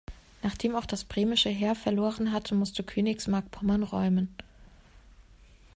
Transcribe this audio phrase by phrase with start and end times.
[0.41, 4.35] Nachdem auch das bremische Heer verloren hatte, musste Königsmarck Pommern räumen.